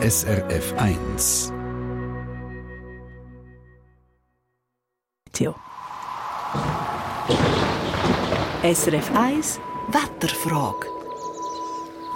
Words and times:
SRF 0.00 0.74
1. 0.78 1.52
Tja. 5.32 5.52
SRF 8.62 9.10
1 9.16 9.60
Wetterfrage. 9.88 10.86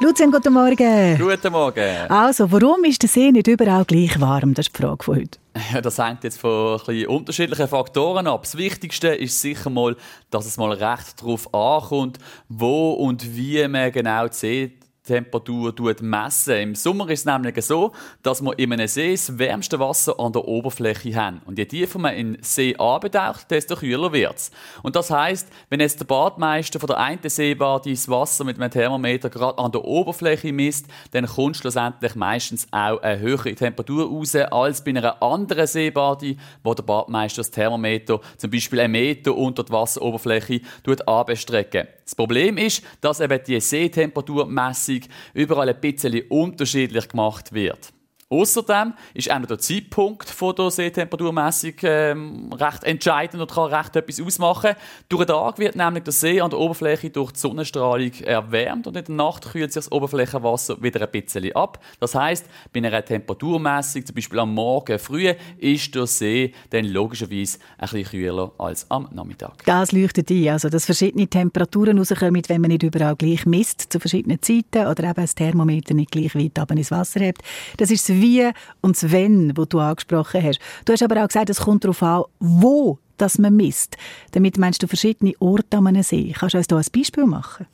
Lucian, 0.00 0.30
guten 0.30 0.53
Morgen. 0.53 1.18
Guten 1.18 1.53
Morgen. 1.53 2.08
Also, 2.08 2.53
warum 2.53 2.85
ist 2.85 3.03
der 3.03 3.08
See 3.08 3.32
nicht 3.32 3.49
überall 3.49 3.85
gleich 3.85 4.21
warm? 4.21 4.54
Das 4.54 4.67
ist 4.69 4.76
die 4.78 4.83
Frage 4.83 5.03
von 5.03 5.17
heute. 5.17 5.38
Ja, 5.72 5.80
das 5.80 5.99
hängt 5.99 6.22
jetzt 6.22 6.38
von 6.38 6.80
ein 6.87 7.06
unterschiedlichen 7.08 7.67
Faktoren 7.67 8.28
ab. 8.28 8.42
Das 8.42 8.56
Wichtigste 8.56 9.08
ist 9.08 9.40
sicher 9.40 9.71
mal, 9.71 9.96
dass 10.30 10.46
es 10.46 10.56
mal 10.56 10.72
recht 10.72 11.21
darauf 11.21 11.53
ankommt, 11.53 12.19
wo 12.49 12.92
und 12.92 13.37
wie 13.37 13.67
man 13.67 13.90
genau 13.90 14.28
die 14.28 14.35
See 14.37 14.72
Temperatur 15.04 15.74
messen. 16.00 16.56
Im 16.56 16.74
Sommer 16.74 17.10
ist 17.10 17.20
es 17.20 17.24
nämlich 17.24 17.64
so, 17.64 17.92
dass 18.23 18.40
wir 18.40 18.56
in 18.58 18.72
einem 18.72 18.86
See 18.86 19.12
das 19.12 19.36
wärmste 19.36 19.80
Wasser 19.80 20.18
an 20.20 20.32
der 20.32 20.46
Oberfläche 20.46 21.14
haben. 21.16 21.42
Und 21.44 21.58
je 21.58 21.64
tiefer 21.64 21.98
man 21.98 22.14
in 22.14 22.34
den 22.34 22.42
See 22.42 22.77
abtaucht, 22.77 23.50
desto 23.50 23.74
kühler 23.74 24.12
wird 24.12 24.36
es. 24.36 24.50
Und 24.82 24.94
das 24.94 25.10
heißt, 25.10 25.48
wenn 25.70 25.80
jetzt 25.80 25.98
der 25.98 26.04
Badmeister 26.04 26.78
von 26.78 26.86
der 26.86 26.98
einen 26.98 27.28
Seebade 27.28 27.91
das 27.91 28.08
Wasser 28.08 28.44
mit 28.44 28.60
einem 28.60 28.70
Thermometer 28.70 29.28
gerade 29.28 29.58
an 29.58 29.72
der 29.72 29.84
Oberfläche 29.84 30.52
misst, 30.52 30.86
dann 31.10 31.27
kommt 31.27 31.56
schlussendlich 31.56 32.14
meistens 32.14 32.69
auch 32.70 33.02
eine 33.02 33.19
höhere 33.19 33.55
Temperatur 33.55 34.08
raus 34.08 34.36
als 34.36 34.84
bei 34.84 34.91
einer 34.91 35.20
anderen 35.22 35.66
Seebade, 35.66 36.36
wo 36.62 36.74
der 36.74 36.82
Badmeister 36.84 37.41
das 37.41 37.50
Thermometer 37.50 38.20
zum 38.36 38.50
Beispiel 38.50 38.80
einen 38.80 38.92
Meter 38.92 39.36
unter 39.36 39.64
die 39.64 39.72
Wasseroberfläche 39.72 40.60
abstrecken. 41.06 41.88
Das 42.05 42.14
Problem 42.14 42.58
ist, 42.58 42.82
dass 43.00 43.20
eben 43.20 43.41
die 43.46 43.60
Seetemperaturmessung 43.60 44.91
überall 45.34 45.69
ein 45.69 45.80
bisschen 45.80 46.23
unterschiedlich 46.28 47.09
gemacht 47.09 47.52
wird. 47.52 47.92
Außerdem 48.32 48.95
ist 49.12 49.30
auch 49.30 49.38
noch 49.41 49.46
der 49.46 49.59
Zeitpunkt 49.59 50.30
von 50.30 50.55
der 50.55 50.70
Seetemperaturmessung 50.70 51.75
ähm, 51.83 52.50
recht 52.55 52.83
entscheidend 52.83 53.42
und 53.42 53.50
kann 53.50 53.70
recht 53.70 53.94
etwas 53.94 54.22
ausmachen. 54.22 54.70
Durch 55.11 55.27
den 55.27 55.34
Tag 55.34 55.58
wird 55.58 55.77
nämlich 55.77 56.05
der 56.05 56.14
See 56.14 56.41
an 56.41 56.48
der 56.48 56.58
Oberfläche 56.58 57.10
durch 57.10 57.33
die 57.33 57.41
Sonnenstrahlung 57.41 58.12
erwärmt 58.25 58.86
und 58.86 58.97
in 58.97 59.05
der 59.05 59.14
Nacht 59.14 59.53
kühlt 59.53 59.70
sich 59.70 59.84
das 59.84 59.92
Oberflächenwasser 59.92 60.83
wieder 60.83 61.03
ein 61.03 61.10
bisschen 61.10 61.55
ab. 61.55 61.84
Das 62.00 62.14
heißt, 62.14 62.47
bei 62.72 62.78
einer 62.78 63.05
Temperaturmessung, 63.05 64.06
zum 64.06 64.14
Beispiel 64.14 64.38
am 64.38 64.55
Morgen 64.55 64.98
früh, 64.98 65.34
ist 65.58 65.94
der 65.94 66.06
See 66.06 66.55
dann 66.70 66.86
logischerweise 66.86 67.58
ein 67.77 67.88
bisschen 67.91 68.05
kühler 68.05 68.50
als 68.56 68.91
am 68.91 69.10
Nachmittag. 69.12 69.62
Das 69.66 69.92
leuchtet 69.92 70.30
ein, 70.30 70.48
also 70.48 70.70
dass 70.70 70.86
verschiedene 70.86 71.28
Temperaturen 71.28 71.98
rauskommen, 71.98 72.41
wenn 72.47 72.60
man 72.62 72.70
nicht 72.70 72.83
überall 72.83 73.14
gleich 73.14 73.44
misst, 73.44 73.92
zu 73.92 74.00
verschiedenen 74.00 74.41
Zeiten 74.41 74.86
oder 74.86 75.05
eben 75.05 75.16
das 75.16 75.34
Thermometer 75.34 75.92
nicht 75.92 76.12
gleich 76.12 76.34
weit 76.34 76.58
ab 76.58 76.70
ins 76.70 76.91
Wasser 76.91 77.20
hebt. 77.20 77.42
Das 77.77 77.91
ist 77.91 78.06
wie 78.23 78.51
und 78.81 78.97
das 78.97 79.12
Wenn, 79.12 79.55
wo 79.56 79.67
du 79.67 79.78
angesprochen 79.81 80.42
hast. 80.42 80.61
Du 80.87 80.95
hast 80.95 81.03
aber 81.03 81.23
auch 81.23 81.28
gesagt, 81.28 81.51
es 81.51 81.61
kommt 81.61 81.84
darauf 81.84 82.03
an, 82.03 82.23
wo 82.41 82.98
das 83.19 83.39
man 83.39 83.55
misst. 83.55 83.97
Damit 84.33 84.59
meinst 84.59 84.83
du 84.83 84.87
verschiedene 84.87 85.34
Orte 85.39 85.77
an 85.77 85.87
einem 85.87 86.03
See. 86.03 86.34
Kannst 86.37 86.55
du 86.55 86.59
uns 86.59 86.67
da 86.67 86.77
ein 86.77 86.84
Beispiel 86.93 87.27
machen? 87.27 87.67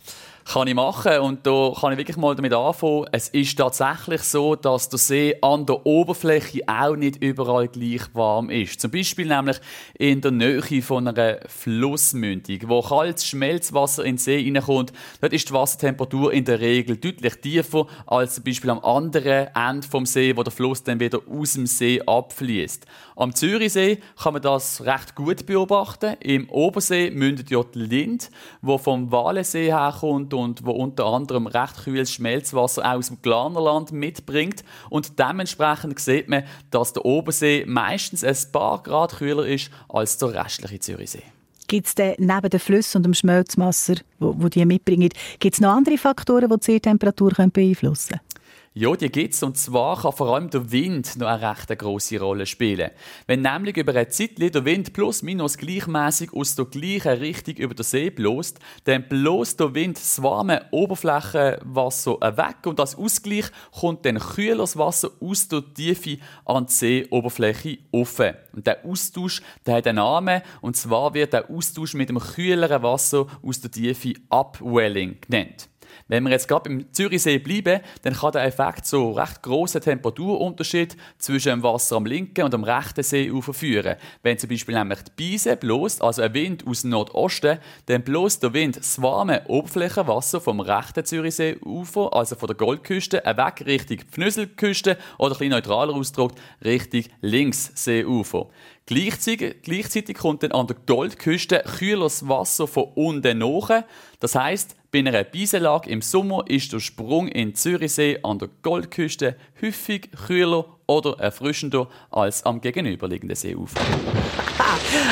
Kann 0.49 0.67
ich 0.67 0.75
machen. 0.75 1.19
Und 1.21 1.47
da 1.47 1.73
kann 1.79 1.93
ich 1.93 1.99
wirklich 1.99 2.17
mal 2.17 2.35
damit 2.35 2.55
anfangen. 2.55 3.07
Es 3.13 3.29
ist 3.29 3.57
tatsächlich 3.57 4.23
so, 4.23 4.57
dass 4.57 4.89
der 4.89 4.99
See 4.99 5.37
an 5.43 5.67
der 5.67 5.85
Oberfläche 5.85 6.63
auch 6.67 6.97
nicht 6.97 7.23
überall 7.23 7.69
gleich 7.69 8.03
warm 8.15 8.49
ist. 8.49 8.81
Zum 8.81 8.91
Beispiel 8.91 9.27
nämlich 9.27 9.59
in 9.99 10.21
der 10.21 10.31
Nähe 10.31 10.83
von 10.83 11.07
einer 11.07 11.39
Flussmündung, 11.47 12.59
wo 12.67 12.81
kaltes 12.81 13.27
Schmelzwasser 13.27 14.05
in 14.05 14.15
den 14.15 14.19
See 14.19 14.43
hineinkommt. 14.43 14.93
Dort 15.21 15.33
ist 15.35 15.49
die 15.49 15.53
Wassertemperatur 15.53 16.33
in 16.33 16.45
der 16.45 16.61
Regel 16.61 16.97
deutlich 16.97 17.35
tiefer 17.41 17.87
als 18.07 18.37
zum 18.37 18.45
Beispiel 18.45 18.71
am 18.71 18.81
anderen 18.81 19.49
Ende 19.55 19.87
vom 19.87 20.07
See, 20.07 20.35
wo 20.37 20.43
der 20.43 20.53
Fluss 20.53 20.83
dann 20.83 21.01
wieder 21.01 21.21
aus 21.31 21.53
dem 21.53 21.67
See 21.67 22.01
abfließt. 22.05 22.87
Am 23.17 23.35
Zürichsee 23.35 23.99
kann 24.23 24.33
man 24.33 24.43
das 24.43 24.85
recht 24.85 25.15
gut 25.15 25.45
beobachten. 25.45 26.17
Im 26.21 26.49
Obersee 26.49 27.11
mündet 27.11 27.51
ja 27.51 27.63
die 27.63 27.81
Lind, 27.81 28.31
wo 28.63 28.79
vom 28.79 29.11
Walensee 29.11 29.73
herkommt 29.73 30.33
und 30.39 30.65
wo 30.65 30.73
unter 30.73 31.07
anderem 31.07 31.47
recht 31.47 31.85
kühles 31.85 32.13
Schmelzwasser 32.13 32.95
aus 32.95 33.09
dem 33.09 33.21
Glanerland 33.23 33.93
mitbringt. 33.93 34.65
Und 34.91 35.19
dementsprechend 35.19 35.99
sieht 35.99 36.29
man, 36.29 36.45
dass 36.71 36.93
der 36.93 37.05
Obersee 37.05 37.65
meistens 37.67 38.25
ein 38.25 38.37
paar 38.53 38.83
Grad 38.83 39.17
kühler 39.17 39.47
ist 39.47 39.71
als 39.89 40.19
der 40.19 40.35
restliche 40.35 40.81
Zürichsee. 40.81 41.23
Gibt 41.67 41.87
es 41.87 41.95
neben 42.19 42.51
den 42.51 42.61
Flüssen 42.61 42.99
und 42.99 43.03
dem 43.03 43.13
Schmelzwasser, 43.13 43.97
wo, 44.19 44.35
wo 44.39 44.49
die 44.49 44.65
mitbringen, 44.65 45.11
gibt 45.39 45.55
es 45.55 45.61
noch 45.61 45.75
andere 45.75 45.99
Faktoren, 45.99 46.49
die 46.49 46.57
die 46.57 46.65
Seetemperatur 46.65 47.33
beeinflussen 47.53 48.17
können? 48.17 48.28
Ja, 48.75 48.95
die 48.95 49.11
gibt 49.11 49.35
es. 49.35 49.43
Und 49.43 49.57
zwar 49.57 50.01
kann 50.01 50.13
vor 50.13 50.35
allem 50.35 50.51
der 50.51 50.71
Wind 50.71 51.17
noch 51.17 51.27
eine 51.27 51.51
recht 51.51 51.79
grosse 51.79 52.21
Rolle 52.21 52.47
spielen. 52.47 52.91
Wenn 53.27 53.43
nämlich 53.43 53.77
über 53.77 53.93
eine 53.93 54.09
Zeit 54.09 54.39
der 54.39 54.65
Wind 54.65 54.93
plus 54.93 55.23
minus 55.23 55.57
gleichmäßig 55.57 56.33
aus 56.33 56.55
der 56.55 56.67
gleichen 56.67 57.19
Richtung 57.19 57.57
über 57.57 57.75
den 57.75 57.85
See 57.85 58.11
bläst, 58.11 58.59
dann 58.85 59.09
bläst 59.09 59.59
der 59.59 59.75
Wind 59.75 59.97
das 59.97 60.23
warme 60.23 60.67
Oberflächenwasser 60.71 62.21
weg 62.21 62.67
und 62.67 62.79
als 62.79 62.95
Ausgleich 62.95 63.47
kommt 63.73 64.05
dann 64.05 64.19
kühleres 64.19 64.77
Wasser 64.77 65.11
aus 65.21 65.49
der 65.49 65.63
Tiefe 65.75 66.19
an 66.45 66.67
die 66.67 66.73
Seeoberfläche 66.73 67.79
auf. 67.93 68.21
Und 68.53 68.67
der 68.67 68.85
Austausch 68.85 69.43
der 69.67 69.77
hat 69.77 69.87
einen 69.87 69.97
Namen 69.97 70.43
und 70.61 70.77
zwar 70.77 71.15
wird 71.15 71.33
der 71.33 71.51
Austausch 71.51 71.95
mit 71.95 72.09
dem 72.09 72.19
kühleren 72.19 72.83
Wasser 72.83 73.27
aus 73.43 73.61
der 73.61 73.71
Tiefe 73.71 74.15
Upwelling 74.29 75.17
genannt. 75.21 75.69
Wenn 76.09 76.25
wir 76.25 76.31
jetzt 76.31 76.49
gerade 76.49 76.71
im 76.71 76.93
Zürichsee 76.93 77.39
bleiben, 77.39 77.81
dann 78.03 78.15
kann 78.15 78.33
der 78.33 78.45
Effekt 78.45 78.87
so 78.87 79.13
recht 79.13 79.43
grossen 79.43 79.81
Temperaturunterschied 79.81 80.97
zwischen 81.19 81.51
dem 81.51 81.63
Wasser 81.63 81.97
am 81.97 82.07
linken 82.07 82.45
und 82.45 82.55
am 82.55 82.65
rechten 82.65 83.03
Seeufer 83.03 83.53
führen. 83.53 83.97
Wenn 84.23 84.39
zum 84.39 84.49
Beispiel 84.49 84.75
nämlich 84.75 85.01
die 85.03 85.33
Beise 85.33 85.57
bloßt, 85.57 86.03
also 86.03 86.23
ein 86.23 86.35
Wind 86.35 86.67
aus 86.67 86.85
Nordosten, 86.85 87.59
dann 87.87 88.03
bloßt 88.03 88.43
der 88.43 88.53
Wind 88.55 88.77
das 88.77 89.01
warme 89.03 89.43
Oberflächenwasser 89.49 90.41
vom 90.41 90.61
rechten 90.61 91.05
Zürichseeufer, 91.05 92.15
also 92.15 92.37
von 92.37 92.47
der 92.47 92.57
Goldküste, 92.57 93.23
weg 93.25 93.67
Richtung 93.67 93.99
Pfnüsselküste 94.11 94.99
oder 95.19 95.35
ein 95.35 95.39
bisschen 95.39 95.51
neutraler 95.51 95.95
ausgedrückt, 95.95 96.39
Richtung 96.65 97.05
Linksseeufer. 97.21 98.49
Gleichzeitig, 98.89 99.57
gleichzeitig 99.63 100.17
kommt 100.17 100.43
dann 100.43 100.53
an 100.53 100.67
der 100.67 100.77
Goldküste 100.87 101.63
kühleres 101.79 102.27
Wasser 102.27 102.67
von 102.67 102.85
unten 102.95 103.37
nach. 103.37 103.85
Das 104.19 104.35
heißt, 104.35 104.77
bei 104.91 105.01
einer 105.01 105.23
Beisenlage 105.23 105.91
im 105.91 106.01
Sommer 106.01 106.45
ist 106.47 106.73
der 106.73 106.81
Sprung 106.81 107.29
in 107.29 107.55
Zürichsee 107.55 108.21
an 108.23 108.39
der 108.39 108.49
Goldküste 108.63 109.37
häufig 109.61 110.11
kühler 110.27 110.65
oder 110.87 111.19
erfrischender 111.19 111.89
als 112.11 112.45
am 112.47 112.63
gegenüberliegenden 112.63 113.37
Seeufer. 113.37 113.81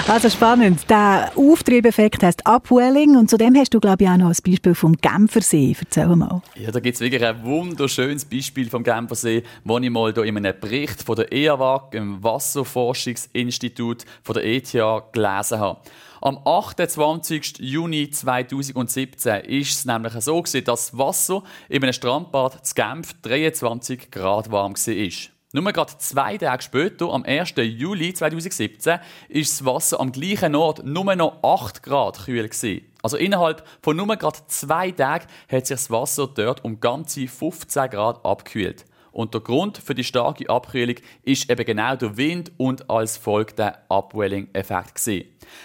Also 0.08 0.30
spannend. 0.30 0.88
Der 0.88 1.32
Auftriebeffekt 1.34 2.22
heißt 2.22 2.46
Upwelling 2.46 3.16
und 3.16 3.28
zudem 3.28 3.56
hast 3.56 3.74
du 3.74 3.80
glaube 3.80 4.04
ich 4.04 4.10
auch 4.10 4.16
noch 4.16 4.28
ein 4.28 4.36
Beispiel 4.44 4.74
vom 4.74 4.96
Genfersee. 4.96 5.76
Erzähl 5.78 6.06
mal. 6.14 6.42
Ja, 6.54 6.70
da 6.70 6.80
gibt 6.80 6.94
es 6.94 7.00
wirklich 7.00 7.24
ein 7.24 7.44
wunderschönes 7.44 8.24
Beispiel 8.24 8.70
vom 8.70 8.84
Genfersee, 8.84 9.42
das 9.64 9.82
ich 9.82 9.90
mal 9.90 10.10
in 10.10 10.36
einem 10.36 10.60
Bericht 10.60 11.02
von 11.02 11.16
der 11.16 11.32
EAWAG, 11.32 11.90
dem 11.90 12.22
Wasserforschungsinstitut 12.22 14.04
von 14.22 14.34
der 14.34 14.44
ETH, 14.44 14.72
gelesen 15.12 15.58
habe. 15.58 15.80
Am 16.20 16.38
28. 16.44 17.58
Juni 17.58 18.10
2017 18.10 19.44
ist 19.44 19.70
es 19.70 19.84
nämlich 19.84 20.12
so 20.20 20.40
dass 20.42 20.64
das 20.64 20.96
Wasser 20.96 21.42
in 21.68 21.82
einem 21.82 21.92
Strandbad 21.92 22.66
zu 22.66 22.74
Genf 22.74 23.12
23 23.22 24.10
Grad 24.10 24.50
warm 24.50 24.74
war. 24.74 25.35
Nur 25.56 25.72
gerade 25.72 25.96
zwei 25.96 26.36
Tage 26.36 26.62
später, 26.62 27.10
am 27.10 27.24
1. 27.24 27.54
Juli 27.56 28.12
2017, 28.12 28.98
ist 29.30 29.52
das 29.52 29.64
Wasser 29.64 30.00
am 30.00 30.12
gleichen 30.12 30.54
Ort 30.54 30.84
nur 30.84 31.16
noch 31.16 31.42
8 31.42 31.82
Grad 31.82 32.26
kühl 32.26 32.46
gewesen. 32.46 32.84
Also 33.02 33.16
innerhalb 33.16 33.66
von 33.80 33.96
nur 33.96 34.06
gerade 34.16 34.38
zwei 34.48 34.90
Tagen 34.90 35.24
hat 35.48 35.66
sich 35.66 35.76
das 35.76 35.90
Wasser 35.90 36.26
dort 36.26 36.62
um 36.62 36.78
ganze 36.78 37.26
15 37.26 37.88
Grad 37.88 38.22
abgekühlt. 38.22 38.84
Und 39.16 39.32
der 39.32 39.40
Grund 39.40 39.78
für 39.78 39.94
die 39.94 40.04
starke 40.04 40.50
Abkühlung 40.50 40.96
ist 41.22 41.48
eben 41.48 41.64
genau 41.64 41.96
der 41.96 42.18
Wind 42.18 42.52
und 42.58 42.90
als 42.90 43.16
Folge 43.16 43.54
der 43.54 43.78
Upwelling-Effekt. 43.88 45.06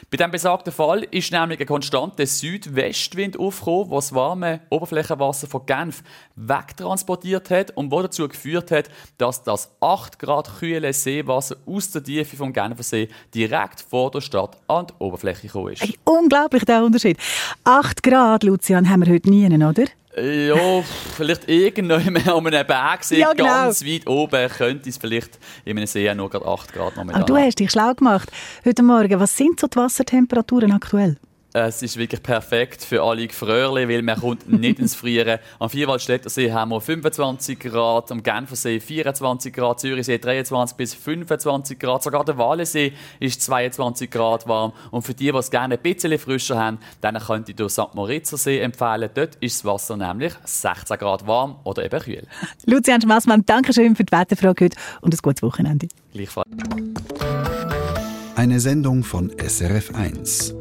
Bei 0.10 0.16
diesem 0.18 0.32
besagten 0.32 0.72
Fall 0.72 1.04
ist 1.12 1.34
nämlich 1.34 1.60
ein 1.60 1.66
konstanter 1.66 2.26
Südwestwind 2.26 3.38
aufgekommen, 3.38 3.90
der 3.90 3.98
das 3.98 4.16
warme 4.16 4.62
Oberflächenwasser 4.70 5.48
von 5.48 5.66
Genf 5.66 6.02
wegtransportiert 6.38 7.50
hat 7.50 7.72
und 7.72 7.92
wo 7.92 8.02
dazu 8.02 8.26
geführt 8.30 8.72
hat, 8.72 8.90
dass 9.18 9.44
das 9.44 9.76
8 9.82 10.18
Grad 10.18 10.60
kühle 10.60 10.94
Seewasser 10.94 11.58
aus 11.66 11.92
der 11.92 12.06
Tiefe 12.06 12.38
vom 12.38 12.54
Genfersee 12.54 13.10
direkt 13.36 13.82
vor 13.82 14.12
der 14.12 14.22
Stadt 14.22 14.56
an 14.68 14.88
die 14.88 14.94
Oberfläche 15.04 15.48
gekommen 15.48 15.74
ist. 15.74 15.82
Hey, 15.82 15.98
unglaublich 16.06 16.64
der 16.64 16.86
Unterschied. 16.86 17.18
8 17.66 18.02
Grad, 18.02 18.44
Lucian, 18.44 18.90
haben 18.90 19.06
wir 19.06 19.12
heute 19.12 19.30
nie, 19.30 19.46
oder? 19.62 19.88
Ja, 20.18 20.82
vielleicht 21.16 21.48
irgendwann 21.48 22.18
an 22.18 22.48
einem 22.48 22.68
Berg 22.68 23.04
sehen, 23.04 23.22
ja, 23.22 23.32
genau. 23.32 23.48
ganz 23.48 23.86
weit 23.86 24.08
oben, 24.08 24.50
könnte 24.50 24.90
es 24.90 24.98
vielleicht 24.98 25.40
in 25.64 25.78
einem 25.78 25.88
See 25.88 26.14
nur 26.14 26.30
gerade 26.30 26.46
8 26.46 26.74
Grad 26.74 26.98
momentan. 26.98 27.24
Aber 27.24 27.26
du 27.26 27.38
hast 27.38 27.60
dich 27.60 27.72
schlau 27.72 27.94
gemacht 27.94 28.30
heute 28.66 28.84
Morgen. 28.84 29.20
Was 29.20 29.38
sind 29.38 29.60
so 29.60 29.68
die 29.68 29.78
Wassertemperaturen 29.78 30.74
aktuell? 30.74 31.18
Es 31.54 31.82
ist 31.82 31.98
wirklich 31.98 32.24
perfekt 32.24 32.82
für 32.82 33.04
alle 33.04 33.28
Gefröhrli, 33.28 33.90
weil 33.90 34.02
man 34.04 34.18
kommt 34.18 34.50
nicht 34.50 34.80
ins 34.80 34.96
Frieren. 34.96 35.40
Am 35.60 35.70
Vierwaldstätter 35.70 36.30
See 36.30 36.50
haben 36.52 36.70
wir 36.70 36.80
25 36.80 37.60
Grad, 37.60 38.10
am 38.10 38.24
Genfersee 38.24 38.80
24 38.80 39.54
Grad, 39.54 39.82
Zürichsee 39.82 40.18
23 40.18 40.78
bis 40.78 40.94
25 40.94 41.78
Grad, 41.78 42.04
sogar 42.04 42.24
der 42.24 42.38
Walensee 42.38 42.94
ist 43.20 43.42
22 43.42 44.10
Grad 44.10 44.48
warm. 44.48 44.72
Und 44.92 45.02
für 45.02 45.14
die, 45.14 45.30
die 45.30 45.38
es 45.38 45.52
gerne 45.52 45.76
ein 45.76 45.82
bisschen 45.82 46.18
frischer 46.18 46.58
haben, 46.58 46.80
dann 47.02 47.20
könnte 47.20 47.52
ich 47.52 47.58
durch 47.58 47.74
St. 47.74 47.96
Moritzer 47.96 48.38
See 48.38 48.60
empfehlen. 48.60 49.10
Dort 49.14 49.36
ist 49.42 49.58
das 49.58 49.66
Wasser 49.66 49.98
nämlich 49.98 50.34
16 50.46 50.98
Grad 50.98 51.28
warm 51.28 51.58
oder 51.66 51.84
eben 51.84 52.00
kühl. 52.00 52.28
Lucian 52.66 53.02
Schmassmann, 53.02 53.44
danke 53.46 53.74
schön 53.74 53.98
für 53.98 54.06
die 54.06 54.14
Wetterfrage 54.14 54.66
heute 54.66 54.78
und 55.02 55.14
ein 55.14 55.20
gutes 55.22 55.44
Wochenende. 55.44 55.90
Gleichfalls. 56.14 56.48
Eine 58.36 58.62
Sendung 58.62 59.04
von 59.04 59.30
SRF1. 59.32 60.61